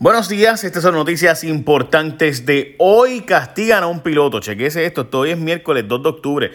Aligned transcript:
Buenos 0.00 0.28
días, 0.28 0.62
estas 0.62 0.84
son 0.84 0.94
noticias 0.94 1.42
importantes 1.42 2.46
de 2.46 2.76
hoy. 2.78 3.22
Castigan 3.22 3.82
a 3.82 3.88
un 3.88 3.98
piloto. 3.98 4.38
Chequese 4.38 4.86
esto, 4.86 5.08
hoy 5.14 5.30
es 5.30 5.38
miércoles 5.38 5.88
2 5.88 6.02
de 6.04 6.08
octubre. 6.08 6.52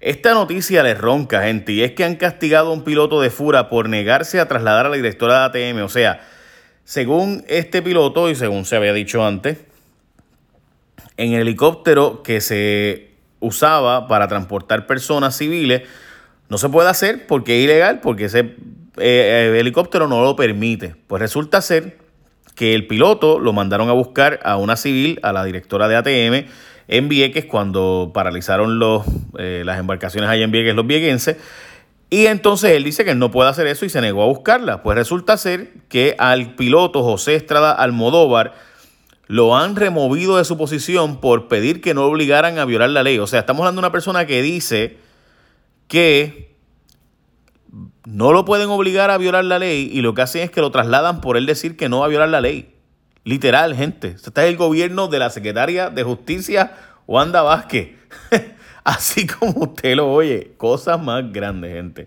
Esta 0.00 0.32
noticia 0.32 0.82
le 0.82 0.94
ronca, 0.94 1.42
gente, 1.42 1.72
y 1.72 1.82
es 1.82 1.92
que 1.92 2.04
han 2.04 2.16
castigado 2.16 2.70
a 2.70 2.72
un 2.72 2.84
piloto 2.84 3.20
de 3.20 3.28
Fura 3.28 3.68
por 3.68 3.90
negarse 3.90 4.40
a 4.40 4.48
trasladar 4.48 4.86
a 4.86 4.88
la 4.88 4.96
directora 4.96 5.46
de 5.50 5.70
ATM. 5.70 5.84
O 5.84 5.90
sea, 5.90 6.26
según 6.84 7.44
este 7.48 7.82
piloto 7.82 8.30
y 8.30 8.34
según 8.34 8.64
se 8.64 8.76
había 8.76 8.94
dicho 8.94 9.26
antes, 9.26 9.58
en 11.18 11.34
el 11.34 11.42
helicóptero 11.42 12.22
que 12.22 12.40
se 12.40 13.10
usaba 13.40 14.08
para 14.08 14.26
transportar 14.26 14.86
personas 14.86 15.36
civiles, 15.36 15.82
no 16.48 16.56
se 16.56 16.70
puede 16.70 16.88
hacer 16.88 17.26
porque 17.26 17.58
es 17.58 17.64
ilegal, 17.64 18.00
porque 18.00 18.24
ese 18.24 18.38
eh, 18.38 18.54
eh, 18.96 19.56
helicóptero 19.60 20.08
no 20.08 20.24
lo 20.24 20.34
permite. 20.34 20.96
Pues 21.06 21.20
resulta 21.20 21.60
ser 21.60 22.05
que 22.56 22.74
el 22.74 22.88
piloto 22.88 23.38
lo 23.38 23.52
mandaron 23.52 23.88
a 23.88 23.92
buscar 23.92 24.40
a 24.42 24.56
una 24.56 24.76
civil, 24.76 25.20
a 25.22 25.32
la 25.32 25.44
directora 25.44 25.86
de 25.86 25.96
ATM 25.96 26.50
en 26.88 27.08
Vieques, 27.08 27.44
cuando 27.44 28.10
paralizaron 28.14 28.78
los, 28.78 29.04
eh, 29.38 29.62
las 29.64 29.78
embarcaciones 29.78 30.30
allá 30.30 30.42
en 30.42 30.50
Vieques, 30.50 30.74
los 30.74 30.86
vieguenses. 30.86 31.36
Y 32.08 32.26
entonces 32.26 32.70
él 32.72 32.84
dice 32.84 33.04
que 33.04 33.14
no 33.14 33.30
puede 33.30 33.50
hacer 33.50 33.66
eso 33.66 33.84
y 33.84 33.90
se 33.90 34.00
negó 34.00 34.22
a 34.22 34.26
buscarla. 34.26 34.82
Pues 34.82 34.96
resulta 34.96 35.36
ser 35.36 35.72
que 35.88 36.16
al 36.18 36.54
piloto 36.54 37.02
José 37.02 37.34
Estrada 37.34 37.72
Almodóvar 37.72 38.54
lo 39.26 39.56
han 39.56 39.76
removido 39.76 40.38
de 40.38 40.44
su 40.44 40.56
posición 40.56 41.20
por 41.20 41.48
pedir 41.48 41.80
que 41.80 41.94
no 41.94 42.06
obligaran 42.06 42.58
a 42.58 42.64
violar 42.64 42.90
la 42.90 43.02
ley. 43.02 43.18
O 43.18 43.26
sea, 43.26 43.40
estamos 43.40 43.62
hablando 43.62 43.80
de 43.80 43.86
una 43.86 43.92
persona 43.92 44.24
que 44.24 44.40
dice 44.40 44.98
que 45.88 46.55
no 48.06 48.32
lo 48.32 48.44
pueden 48.44 48.70
obligar 48.70 49.10
a 49.10 49.18
violar 49.18 49.44
la 49.44 49.58
ley 49.58 49.90
y 49.92 50.00
lo 50.00 50.14
que 50.14 50.22
hacen 50.22 50.42
es 50.42 50.50
que 50.50 50.60
lo 50.60 50.70
trasladan 50.70 51.20
por 51.20 51.36
él 51.36 51.44
decir 51.44 51.76
que 51.76 51.88
no 51.88 51.98
va 52.00 52.06
a 52.06 52.08
violar 52.08 52.28
la 52.28 52.40
ley. 52.40 52.72
Literal, 53.24 53.74
gente. 53.74 54.10
Este 54.10 54.28
es 54.28 54.48
el 54.48 54.56
gobierno 54.56 55.08
de 55.08 55.18
la 55.18 55.28
secretaria 55.30 55.90
de 55.90 56.04
Justicia, 56.04 56.72
Wanda 57.08 57.42
Vázquez. 57.42 57.90
Así 58.84 59.26
como 59.26 59.64
usted 59.64 59.96
lo 59.96 60.12
oye, 60.12 60.52
cosas 60.56 61.02
más 61.02 61.32
grandes, 61.32 61.72
gente. 61.72 62.06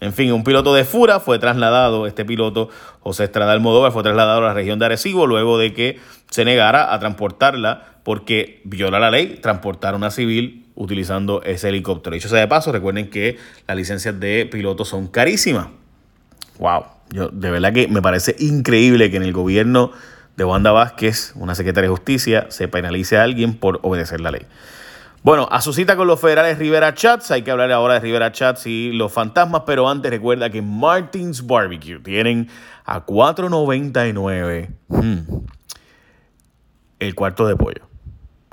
En 0.00 0.12
fin, 0.12 0.32
un 0.32 0.42
piloto 0.42 0.74
de 0.74 0.84
Fura 0.84 1.20
fue 1.20 1.38
trasladado, 1.38 2.08
este 2.08 2.24
piloto, 2.24 2.68
José 2.98 3.24
Estrada 3.24 3.52
Almodóvar, 3.52 3.92
fue 3.92 4.02
trasladado 4.02 4.38
a 4.38 4.48
la 4.48 4.54
región 4.54 4.80
de 4.80 4.86
Arecibo 4.86 5.28
luego 5.28 5.56
de 5.56 5.72
que 5.72 6.00
se 6.28 6.44
negara 6.44 6.92
a 6.92 6.98
transportarla 6.98 8.00
porque 8.02 8.60
viola 8.64 8.98
la 8.98 9.12
ley, 9.12 9.38
transportar 9.40 9.94
a 9.94 9.96
una 9.96 10.10
civil 10.10 10.65
utilizando 10.76 11.42
ese 11.42 11.70
helicóptero. 11.70 12.14
Dicho 12.14 12.28
sea 12.28 12.38
de 12.38 12.46
paso, 12.46 12.70
recuerden 12.70 13.10
que 13.10 13.38
las 13.66 13.76
licencias 13.76 14.18
de 14.20 14.48
piloto 14.50 14.84
son 14.84 15.08
carísimas. 15.08 15.68
Wow, 16.58 16.84
yo 17.10 17.28
de 17.28 17.50
verdad 17.50 17.72
que 17.72 17.88
me 17.88 18.00
parece 18.00 18.36
increíble 18.38 19.10
que 19.10 19.16
en 19.16 19.24
el 19.24 19.32
gobierno 19.32 19.90
de 20.36 20.44
Wanda 20.44 20.70
Vázquez, 20.70 21.32
una 21.34 21.54
secretaria 21.54 21.88
de 21.88 21.96
justicia, 21.96 22.46
se 22.50 22.68
penalice 22.68 23.16
a 23.16 23.22
alguien 23.22 23.54
por 23.54 23.80
obedecer 23.82 24.20
la 24.20 24.30
ley. 24.30 24.42
Bueno, 25.22 25.48
a 25.50 25.60
su 25.60 25.72
cita 25.72 25.96
con 25.96 26.06
los 26.06 26.20
federales 26.20 26.58
Rivera 26.58 26.94
Chats, 26.94 27.32
hay 27.32 27.42
que 27.42 27.50
hablar 27.50 27.72
ahora 27.72 27.94
de 27.94 28.00
Rivera 28.00 28.30
Chats 28.30 28.66
y 28.66 28.92
los 28.92 29.12
fantasmas, 29.12 29.62
pero 29.66 29.88
antes 29.88 30.10
recuerda 30.10 30.50
que 30.50 30.62
Martins 30.62 31.44
Barbecue 31.44 31.98
tienen 31.98 32.48
a 32.84 33.04
4.99 33.04 34.68
hmm, 34.88 35.18
el 37.00 37.14
cuarto 37.16 37.46
de 37.48 37.56
pollo 37.56 37.88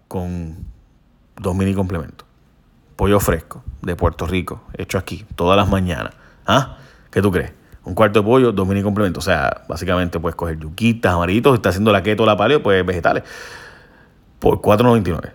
con 0.07 0.72
dos 1.37 1.55
mini 1.55 1.73
complementos. 1.73 2.27
Pollo 2.95 3.19
fresco 3.19 3.63
de 3.81 3.95
Puerto 3.95 4.27
Rico, 4.27 4.63
hecho 4.77 4.97
aquí, 4.97 5.25
todas 5.35 5.57
las 5.57 5.67
mañanas. 5.67 6.13
¿Ah? 6.45 6.77
¿Qué 7.11 7.21
tú 7.21 7.31
crees? 7.31 7.51
Un 7.85 7.95
cuarto 7.95 8.19
de 8.19 8.25
pollo, 8.25 8.51
dos 8.51 8.67
mini 8.67 8.81
complementos. 8.81 9.23
O 9.23 9.29
sea, 9.29 9.63
básicamente 9.67 10.19
puedes 10.19 10.35
coger 10.35 10.59
yuquitas, 10.59 11.13
amarillitos, 11.13 11.53
si 11.53 11.55
estás 11.55 11.71
haciendo 11.71 11.91
la 11.91 12.03
keto 12.03 12.25
la 12.25 12.37
paleo, 12.37 12.61
pues 12.61 12.85
vegetales. 12.85 13.23
Por 14.39 14.61
4.99 14.61 15.31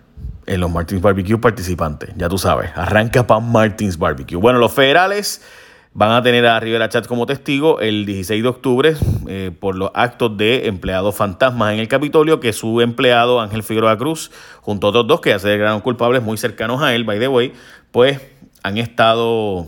en 0.49 0.61
los 0.61 0.71
Martins 0.71 1.03
Barbecue 1.03 1.39
participantes. 1.39 2.11
Ya 2.17 2.29
tú 2.29 2.39
sabes, 2.39 2.71
arranca 2.75 3.27
para 3.27 3.41
Martins 3.41 3.99
Barbecue. 3.99 4.37
Bueno, 4.37 4.59
los 4.59 4.73
federales 4.73 5.43
Van 5.99 6.13
a 6.13 6.23
tener 6.23 6.47
a 6.47 6.61
Rivera 6.61 6.89
Chat 6.89 7.09
como 7.09 7.27
testigo 7.27 7.81
el 7.81 8.07
16 8.07 8.41
de 8.45 8.49
octubre 8.49 8.95
eh, 9.27 9.51
por 9.59 9.75
los 9.75 9.91
actos 9.95 10.37
de 10.37 10.69
empleados 10.69 11.17
fantasmas 11.17 11.73
en 11.73 11.81
el 11.81 11.89
Capitolio 11.89 12.39
que 12.39 12.53
su 12.53 12.81
empleado 12.81 13.41
Ángel 13.41 13.65
Figueroa 13.65 13.99
Cruz, 13.99 14.31
junto 14.61 14.87
a 14.87 14.91
otros 14.91 15.09
dos 15.09 15.21
que 15.21 15.31
ya 15.31 15.41
se 15.41 15.49
declararon 15.49 15.81
culpables 15.81 16.23
muy 16.23 16.39
cercanos 16.39 16.83
a 16.83 16.95
él, 16.95 17.03
by 17.03 17.19
the 17.19 17.27
way, 17.27 17.53
pues 17.91 18.21
han 18.63 18.79
estado 18.79 19.67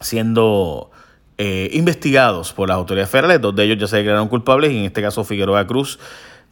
siendo 0.00 0.90
eh, 1.36 1.68
investigados 1.74 2.54
por 2.54 2.70
las 2.70 2.78
autoridades 2.78 3.10
federales. 3.10 3.42
Dos 3.42 3.54
de 3.54 3.64
ellos 3.64 3.76
ya 3.76 3.86
se 3.86 3.98
declararon 3.98 4.28
culpables 4.28 4.72
y 4.72 4.78
en 4.78 4.84
este 4.86 5.02
caso 5.02 5.24
Figueroa 5.24 5.66
Cruz 5.66 5.98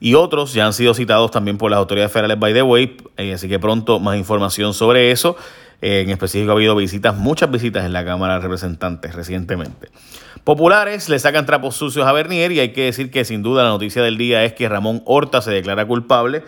y 0.00 0.12
otros 0.16 0.52
ya 0.52 0.66
han 0.66 0.74
sido 0.74 0.92
citados 0.92 1.30
también 1.30 1.56
por 1.56 1.70
las 1.70 1.78
autoridades 1.78 2.12
federales, 2.12 2.38
by 2.38 2.52
the 2.52 2.62
way. 2.62 2.94
Eh, 3.16 3.32
así 3.32 3.48
que 3.48 3.58
pronto 3.58 4.00
más 4.00 4.18
información 4.18 4.74
sobre 4.74 5.12
eso 5.12 5.34
en 5.82 6.10
específico 6.10 6.52
ha 6.52 6.54
habido 6.54 6.76
visitas, 6.76 7.16
muchas 7.16 7.50
visitas 7.50 7.84
en 7.84 7.92
la 7.92 8.04
Cámara 8.04 8.34
de 8.34 8.40
Representantes 8.40 9.14
recientemente. 9.14 9.90
Populares 10.44 11.08
le 11.08 11.18
sacan 11.18 11.44
trapos 11.44 11.76
sucios 11.76 12.06
a 12.06 12.12
Bernier 12.12 12.52
y 12.52 12.60
hay 12.60 12.72
que 12.72 12.84
decir 12.84 13.10
que 13.10 13.24
sin 13.24 13.42
duda 13.42 13.64
la 13.64 13.68
noticia 13.68 14.02
del 14.02 14.16
día 14.16 14.44
es 14.44 14.52
que 14.52 14.68
Ramón 14.68 15.02
Horta 15.04 15.42
se 15.42 15.50
declara 15.50 15.84
culpable. 15.86 16.44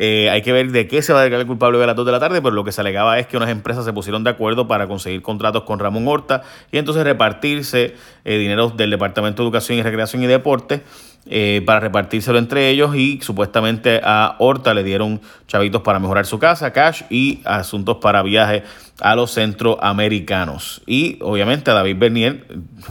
Eh, 0.00 0.30
hay 0.30 0.42
que 0.42 0.52
ver 0.52 0.70
de 0.70 0.86
qué 0.86 1.02
se 1.02 1.12
va 1.12 1.20
a 1.20 1.22
declarar 1.24 1.46
culpable 1.46 1.82
a 1.82 1.86
las 1.86 1.96
2 1.96 2.06
de 2.06 2.12
la 2.12 2.20
tarde, 2.20 2.40
pero 2.40 2.54
lo 2.54 2.64
que 2.64 2.72
se 2.72 2.80
alegaba 2.80 3.18
es 3.18 3.26
que 3.26 3.36
unas 3.36 3.50
empresas 3.50 3.84
se 3.84 3.92
pusieron 3.92 4.22
de 4.22 4.30
acuerdo 4.30 4.68
para 4.68 4.86
conseguir 4.86 5.22
contratos 5.22 5.64
con 5.64 5.80
Ramón 5.80 6.06
Horta 6.06 6.42
y 6.70 6.78
entonces 6.78 7.04
repartirse 7.04 7.94
eh, 8.24 8.38
dinero 8.38 8.70
del 8.70 8.90
Departamento 8.90 9.42
de 9.42 9.48
Educación 9.48 9.76
y 9.76 9.82
Recreación 9.82 10.22
y 10.22 10.26
Deporte 10.26 10.82
eh, 11.26 11.62
para 11.66 11.80
repartírselo 11.80 12.38
entre 12.38 12.70
ellos 12.70 12.96
y 12.96 13.20
supuestamente 13.20 14.00
a 14.02 14.36
Horta 14.38 14.72
le 14.72 14.82
dieron 14.82 15.20
chavitos 15.46 15.82
para 15.82 15.98
mejorar 15.98 16.24
su 16.24 16.38
casa, 16.38 16.72
cash 16.72 17.02
y 17.10 17.40
asuntos 17.44 17.98
para 17.98 18.22
viajes 18.22 18.62
a 19.00 19.14
los 19.14 19.32
centroamericanos. 19.32 20.80
Y 20.86 21.18
obviamente 21.20 21.70
a 21.70 21.74
David 21.74 21.96
Bernier, 21.98 22.46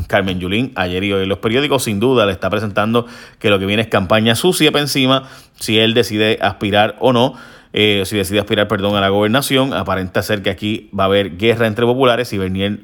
Carmen 0.07 0.39
Yulín, 0.39 0.71
ayer 0.75 1.03
y 1.03 1.13
hoy 1.13 1.23
en 1.23 1.29
los 1.29 1.39
periódicos, 1.39 1.83
sin 1.83 1.99
duda 1.99 2.27
le 2.27 2.31
está 2.31 2.49
presentando 2.49 3.07
que 3.39 3.49
lo 3.49 3.57
que 3.57 3.65
viene 3.65 3.81
es 3.81 3.87
campaña 3.87 4.35
sucia 4.35 4.71
para 4.71 4.83
encima, 4.83 5.23
si 5.59 5.79
él 5.79 5.95
decide 5.95 6.37
aspirar 6.41 6.95
o 6.99 7.13
no. 7.13 7.33
Eh, 7.73 8.03
si 8.05 8.15
decide 8.15 8.39
aspirar, 8.39 8.67
perdón, 8.67 8.95
a 8.95 9.01
la 9.01 9.09
gobernación, 9.09 9.73
aparenta 9.73 10.21
ser 10.21 10.41
que 10.41 10.49
aquí 10.49 10.89
va 10.97 11.03
a 11.03 11.07
haber 11.07 11.37
guerra 11.37 11.67
entre 11.67 11.85
populares 11.85 12.31
y 12.33 12.37
Bernier 12.37 12.79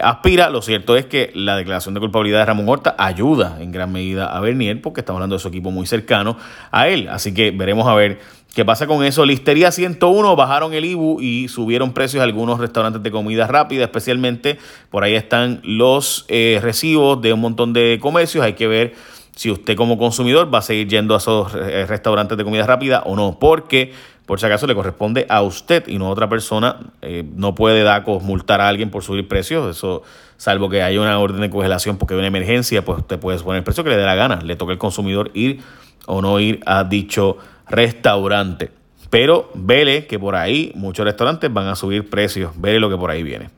aspira. 0.00 0.50
Lo 0.50 0.62
cierto 0.62 0.96
es 0.96 1.06
que 1.06 1.30
la 1.34 1.56
declaración 1.56 1.94
de 1.94 2.00
culpabilidad 2.00 2.40
de 2.40 2.46
Ramón 2.46 2.68
Horta 2.68 2.94
ayuda 2.98 3.58
en 3.60 3.72
gran 3.72 3.92
medida 3.92 4.26
a 4.26 4.40
Bernier 4.40 4.80
porque 4.80 5.00
estamos 5.00 5.18
hablando 5.18 5.36
de 5.36 5.40
su 5.40 5.48
equipo 5.48 5.70
muy 5.70 5.86
cercano 5.86 6.36
a 6.70 6.88
él. 6.88 7.08
Así 7.08 7.34
que 7.34 7.50
veremos 7.50 7.86
a 7.88 7.94
ver 7.94 8.20
qué 8.54 8.64
pasa 8.64 8.86
con 8.86 9.04
eso. 9.04 9.24
Listería 9.24 9.70
101 9.72 10.36
bajaron 10.36 10.72
el 10.74 10.84
IBU 10.84 11.20
y 11.20 11.48
subieron 11.48 11.92
precios 11.92 12.20
a 12.20 12.24
algunos 12.24 12.60
restaurantes 12.60 13.02
de 13.02 13.10
comida 13.10 13.46
rápida, 13.46 13.84
especialmente 13.84 14.58
por 14.90 15.04
ahí 15.04 15.14
están 15.14 15.60
los 15.64 16.24
eh, 16.28 16.60
recibos 16.62 17.20
de 17.20 17.32
un 17.32 17.40
montón 17.40 17.72
de 17.72 17.98
comercios. 18.00 18.44
Hay 18.44 18.54
que 18.54 18.68
ver 18.68 18.94
si 19.34 19.50
usted 19.50 19.76
como 19.76 19.96
consumidor 19.96 20.52
va 20.52 20.58
a 20.58 20.62
seguir 20.62 20.88
yendo 20.88 21.14
a 21.14 21.18
esos 21.18 21.54
eh, 21.54 21.86
restaurantes 21.86 22.36
de 22.36 22.44
comida 22.44 22.66
rápida 22.66 23.02
o 23.06 23.16
no, 23.16 23.38
porque 23.40 23.92
por 24.26 24.38
si 24.38 24.46
acaso 24.46 24.66
le 24.66 24.74
corresponde 24.74 25.26
a 25.28 25.42
usted 25.42 25.88
y 25.88 25.98
no 25.98 26.06
a 26.06 26.10
otra 26.10 26.28
persona. 26.28 26.76
Eh, 27.02 27.24
no 27.34 27.54
puede 27.54 27.82
DACO 27.82 28.20
multar 28.20 28.60
a 28.60 28.68
alguien 28.68 28.90
por 28.90 29.02
subir 29.02 29.26
precios, 29.26 29.76
eso 29.76 30.02
salvo 30.36 30.70
que 30.70 30.82
haya 30.82 31.00
una 31.00 31.18
orden 31.18 31.40
de 31.40 31.50
congelación 31.50 31.98
porque 31.98 32.14
hay 32.14 32.18
una 32.18 32.28
emergencia, 32.28 32.84
pues 32.84 32.98
usted 32.98 33.18
puede 33.18 33.38
poner 33.40 33.58
el 33.58 33.64
precio 33.64 33.84
que 33.84 33.90
le 33.90 33.96
dé 33.96 34.04
la 34.04 34.14
gana. 34.14 34.40
Le 34.42 34.56
toca 34.56 34.72
al 34.72 34.78
consumidor 34.78 35.30
ir 35.34 35.60
o 36.06 36.22
no 36.22 36.40
ir 36.40 36.60
a 36.64 36.84
dicho 36.84 37.36
restaurante. 37.68 38.70
Pero 39.10 39.50
vele 39.54 40.06
que 40.06 40.18
por 40.18 40.36
ahí 40.36 40.72
muchos 40.76 41.04
restaurantes 41.04 41.52
van 41.52 41.66
a 41.66 41.74
subir 41.74 42.08
precios. 42.08 42.52
Vele 42.56 42.78
lo 42.78 42.88
que 42.88 42.96
por 42.96 43.10
ahí 43.10 43.22
viene. 43.22 43.50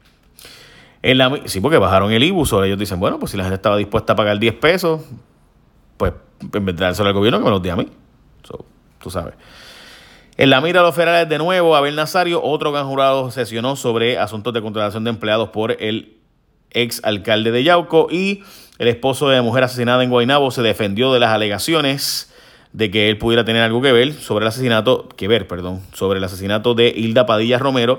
En 1.02 1.18
la, 1.18 1.40
sí, 1.46 1.60
porque 1.60 1.78
bajaron 1.78 2.12
el 2.12 2.22
IBU, 2.22 2.44
ellos 2.64 2.78
dicen, 2.78 2.98
bueno, 2.98 3.18
pues 3.18 3.32
si 3.32 3.36
la 3.36 3.42
gente 3.42 3.56
estaba 3.56 3.76
dispuesta 3.76 4.14
a 4.14 4.16
pagar 4.16 4.38
10 4.38 4.54
pesos, 4.54 5.02
pues 5.96 6.12
en 6.40 6.64
vez 6.64 6.76
de 6.76 6.84
dárselo 6.84 7.08
al 7.08 7.14
gobierno, 7.14 7.38
que 7.38 7.44
me 7.44 7.50
los 7.50 7.62
dé 7.62 7.70
a 7.70 7.76
mí. 7.76 7.88
tú 8.98 9.10
sabes. 9.10 9.34
En 10.38 10.48
la 10.48 10.62
mira 10.62 10.80
de 10.80 10.86
los 10.86 10.94
federales 10.94 11.28
de 11.28 11.36
nuevo, 11.36 11.76
Abel 11.76 11.94
Nazario, 11.94 12.42
otro 12.42 12.72
gran 12.72 12.86
jurado 12.86 13.30
sesionó 13.30 13.76
sobre 13.76 14.18
asuntos 14.18 14.54
de 14.54 14.62
contratación 14.62 15.04
de 15.04 15.10
empleados 15.10 15.50
por 15.50 15.76
el 15.78 16.16
ex 16.70 17.04
alcalde 17.04 17.50
de 17.50 17.62
Yauco 17.64 18.08
y 18.10 18.42
el 18.78 18.88
esposo 18.88 19.28
de 19.28 19.36
la 19.36 19.42
mujer 19.42 19.64
asesinada 19.64 20.02
en 20.02 20.08
Guaynabo 20.08 20.50
se 20.50 20.62
defendió 20.62 21.12
de 21.12 21.20
las 21.20 21.30
alegaciones 21.30 22.32
de 22.72 22.90
que 22.90 23.10
él 23.10 23.18
pudiera 23.18 23.44
tener 23.44 23.60
algo 23.60 23.82
que 23.82 23.92
ver 23.92 24.14
sobre 24.14 24.44
el 24.44 24.48
asesinato, 24.48 25.06
que 25.10 25.28
ver, 25.28 25.46
perdón, 25.46 25.82
sobre 25.92 26.18
el 26.18 26.24
asesinato 26.24 26.72
de 26.72 26.88
Hilda 26.88 27.26
Padilla 27.26 27.58
Romero, 27.58 27.98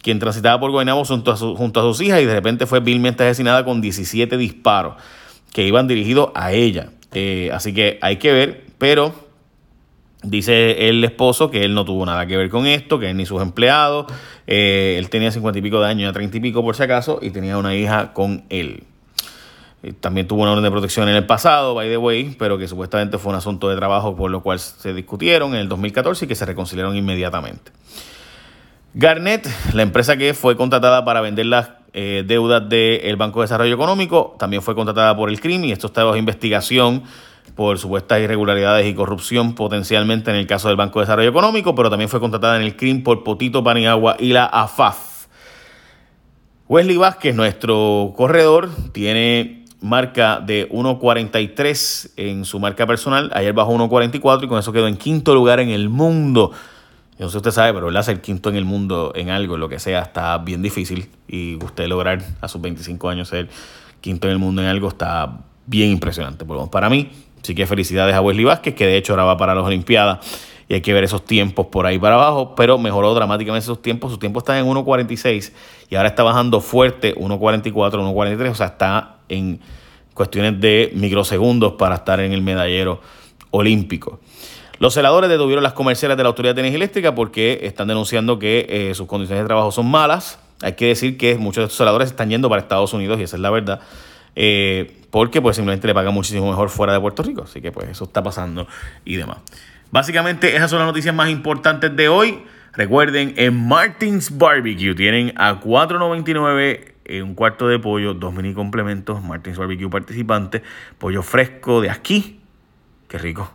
quien 0.00 0.18
transitaba 0.18 0.58
por 0.58 0.70
Guaynabo 0.70 1.04
junto 1.04 1.32
a, 1.32 1.36
sus 1.36 2.00
hijas 2.00 2.22
y 2.22 2.24
de 2.24 2.32
repente 2.32 2.64
fue 2.64 2.80
vilmente 2.80 3.24
asesinada 3.24 3.62
con 3.62 3.82
17 3.82 4.38
disparos 4.38 4.94
que 5.52 5.66
iban 5.66 5.86
dirigidos 5.86 6.30
a 6.34 6.52
ella. 6.52 6.88
Eh, 7.12 7.50
así 7.52 7.74
que 7.74 7.98
hay 8.00 8.16
que 8.16 8.32
ver, 8.32 8.64
pero 8.78 9.23
Dice 10.24 10.88
el 10.88 11.04
esposo 11.04 11.50
que 11.50 11.64
él 11.64 11.74
no 11.74 11.84
tuvo 11.84 12.06
nada 12.06 12.26
que 12.26 12.36
ver 12.36 12.48
con 12.48 12.66
esto, 12.66 12.98
que 12.98 13.10
él 13.10 13.16
ni 13.16 13.26
sus 13.26 13.42
empleados. 13.42 14.06
Eh, 14.46 14.96
él 14.98 15.10
tenía 15.10 15.30
cincuenta 15.30 15.58
y 15.58 15.62
pico 15.62 15.80
de 15.80 15.88
años, 15.88 16.12
treinta 16.12 16.36
y 16.36 16.40
pico 16.40 16.62
por 16.62 16.74
si 16.74 16.82
acaso, 16.82 17.18
y 17.20 17.30
tenía 17.30 17.58
una 17.58 17.74
hija 17.74 18.12
con 18.12 18.44
él. 18.48 18.84
También 20.00 20.26
tuvo 20.26 20.42
una 20.42 20.52
orden 20.52 20.64
de 20.64 20.70
protección 20.70 21.08
en 21.10 21.16
el 21.16 21.26
pasado, 21.26 21.74
by 21.74 21.88
the 21.90 21.98
way, 21.98 22.34
pero 22.38 22.56
que 22.56 22.66
supuestamente 22.66 23.18
fue 23.18 23.30
un 23.30 23.36
asunto 23.36 23.68
de 23.68 23.76
trabajo 23.76 24.16
por 24.16 24.30
lo 24.30 24.42
cual 24.42 24.58
se 24.58 24.94
discutieron 24.94 25.54
en 25.54 25.60
el 25.60 25.68
2014 25.68 26.24
y 26.24 26.28
que 26.28 26.34
se 26.34 26.46
reconciliaron 26.46 26.96
inmediatamente. 26.96 27.70
Garnet, 28.94 29.46
la 29.74 29.82
empresa 29.82 30.16
que 30.16 30.32
fue 30.32 30.56
contratada 30.56 31.04
para 31.04 31.20
vender 31.20 31.46
las 31.46 31.70
eh, 31.92 32.24
deudas 32.26 32.66
del 32.68 33.16
Banco 33.16 33.40
de 33.40 33.44
Desarrollo 33.44 33.74
Económico, 33.74 34.36
también 34.38 34.62
fue 34.62 34.74
contratada 34.74 35.14
por 35.16 35.28
el 35.28 35.40
CRIM 35.40 35.64
y 35.64 35.72
esto 35.72 35.88
está 35.88 36.02
bajo 36.02 36.16
investigación 36.16 37.02
por 37.54 37.78
supuestas 37.78 38.20
irregularidades 38.20 38.86
y 38.86 38.94
corrupción 38.94 39.54
potencialmente 39.54 40.30
en 40.30 40.36
el 40.36 40.46
caso 40.46 40.68
del 40.68 40.76
Banco 40.76 40.98
de 40.98 41.04
Desarrollo 41.04 41.30
Económico, 41.30 41.74
pero 41.74 41.90
también 41.90 42.08
fue 42.08 42.20
contratada 42.20 42.56
en 42.56 42.62
el 42.62 42.76
CRIM 42.76 43.02
por 43.02 43.22
Potito 43.22 43.62
Paniagua 43.62 44.16
y 44.18 44.32
la 44.32 44.46
AFAF. 44.46 45.26
Wesley 46.68 46.96
Vázquez, 46.96 47.34
nuestro 47.34 48.14
corredor, 48.16 48.70
tiene 48.92 49.64
marca 49.80 50.40
de 50.40 50.68
1.43 50.70 52.12
en 52.16 52.44
su 52.46 52.58
marca 52.58 52.86
personal. 52.86 53.30
Ayer 53.34 53.52
bajó 53.52 53.74
1.44 53.76 54.44
y 54.44 54.48
con 54.48 54.58
eso 54.58 54.72
quedó 54.72 54.88
en 54.88 54.96
quinto 54.96 55.34
lugar 55.34 55.60
en 55.60 55.68
el 55.68 55.90
mundo. 55.90 56.52
No 57.18 57.26
sé 57.26 57.32
si 57.32 57.36
usted 57.36 57.50
sabe, 57.50 57.74
pero 57.74 58.02
ser 58.02 58.20
quinto 58.20 58.48
en 58.48 58.56
el 58.56 58.64
mundo 58.64 59.12
en 59.14 59.30
algo, 59.30 59.56
lo 59.56 59.68
que 59.68 59.78
sea, 59.78 60.00
está 60.00 60.38
bien 60.38 60.62
difícil. 60.62 61.10
Y 61.28 61.56
usted 61.62 61.86
lograr 61.86 62.24
a 62.40 62.48
sus 62.48 62.60
25 62.60 63.08
años 63.08 63.28
ser 63.28 63.48
quinto 64.00 64.26
en 64.26 64.32
el 64.32 64.38
mundo 64.38 64.62
en 64.62 64.68
algo 64.68 64.88
está 64.88 65.38
bien 65.66 65.90
impresionante. 65.90 66.44
Por 66.44 66.70
para 66.70 66.88
mí, 66.88 67.10
sí 67.44 67.54
que 67.54 67.66
felicidades 67.66 68.14
a 68.14 68.22
Wesley 68.22 68.44
Vázquez, 68.44 68.74
que 68.74 68.86
de 68.86 68.96
hecho 68.96 69.12
ahora 69.12 69.24
va 69.24 69.36
para 69.36 69.54
las 69.54 69.64
Olimpiadas. 69.64 70.18
Y 70.66 70.74
hay 70.74 70.80
que 70.80 70.94
ver 70.94 71.04
esos 71.04 71.24
tiempos 71.24 71.66
por 71.66 71.84
ahí 71.84 71.98
para 71.98 72.14
abajo, 72.14 72.54
pero 72.54 72.78
mejoró 72.78 73.14
dramáticamente 73.14 73.64
esos 73.64 73.82
tiempos. 73.82 74.10
Sus 74.10 74.18
tiempos 74.18 74.42
están 74.42 74.56
en 74.56 74.66
1.46 74.66 75.52
y 75.90 75.94
ahora 75.94 76.08
está 76.08 76.22
bajando 76.22 76.62
fuerte 76.62 77.14
1.44, 77.14 77.72
1.43. 77.72 78.50
O 78.50 78.54
sea, 78.54 78.68
está 78.68 79.16
en 79.28 79.60
cuestiones 80.14 80.58
de 80.58 80.90
microsegundos 80.94 81.74
para 81.74 81.96
estar 81.96 82.18
en 82.20 82.32
el 82.32 82.40
medallero 82.40 83.02
olímpico. 83.50 84.20
Los 84.78 84.94
celadores 84.94 85.28
detuvieron 85.28 85.62
las 85.62 85.74
comerciales 85.74 86.16
de 86.16 86.22
la 86.22 86.30
Autoridad 86.30 86.54
de 86.54 86.62
Energía 86.62 86.76
Eléctrica 86.76 87.14
porque 87.14 87.60
están 87.62 87.88
denunciando 87.88 88.38
que 88.38 88.66
eh, 88.68 88.94
sus 88.94 89.06
condiciones 89.06 89.44
de 89.44 89.46
trabajo 89.46 89.70
son 89.70 89.90
malas. 89.90 90.38
Hay 90.62 90.72
que 90.72 90.86
decir 90.86 91.18
que 91.18 91.36
muchos 91.36 91.60
de 91.62 91.64
estos 91.66 91.76
celadores 91.76 92.08
están 92.08 92.30
yendo 92.30 92.48
para 92.48 92.62
Estados 92.62 92.94
Unidos 92.94 93.20
y 93.20 93.24
esa 93.24 93.36
es 93.36 93.42
la 93.42 93.50
verdad. 93.50 93.80
Eh, 94.36 95.02
porque 95.10 95.40
pues 95.40 95.56
simplemente 95.56 95.86
le 95.86 95.94
pagan 95.94 96.12
muchísimo 96.12 96.48
mejor 96.48 96.70
fuera 96.70 96.92
de 96.92 97.00
Puerto 97.00 97.22
Rico. 97.22 97.42
Así 97.42 97.60
que 97.60 97.72
pues 97.72 97.88
eso 97.88 98.04
está 98.04 98.22
pasando 98.22 98.66
y 99.04 99.16
demás. 99.16 99.38
Básicamente 99.90 100.56
esas 100.56 100.70
son 100.70 100.80
las 100.80 100.88
noticias 100.88 101.14
más 101.14 101.30
importantes 101.30 101.94
de 101.94 102.08
hoy. 102.08 102.42
Recuerden, 102.72 103.34
en 103.36 103.68
Martins 103.68 104.36
Barbecue 104.36 104.94
tienen 104.94 105.32
a 105.36 105.60
4.99 105.60 106.94
eh, 107.04 107.22
un 107.22 107.34
cuarto 107.34 107.68
de 107.68 107.78
pollo, 107.78 108.14
dos 108.14 108.34
mini 108.34 108.54
complementos, 108.54 109.22
Martins 109.22 109.58
Barbecue 109.58 109.88
participante, 109.88 110.62
pollo 110.98 111.22
fresco 111.22 111.80
de 111.80 111.90
aquí. 111.90 112.40
Qué 113.08 113.18
rico. 113.18 113.52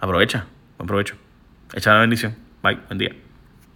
Aprovecha, 0.00 0.46
buen 0.76 0.86
provecho. 0.86 1.14
Echa 1.72 1.94
la 1.94 2.00
bendición. 2.00 2.36
Bye, 2.62 2.78
buen 2.88 2.98
día. 2.98 3.25